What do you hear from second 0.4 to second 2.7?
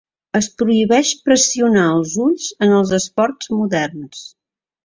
prohibeix pressionar els ulls